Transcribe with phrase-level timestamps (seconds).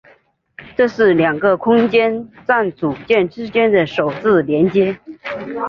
[0.75, 4.97] 这是两个空间站组件之间的首次连接。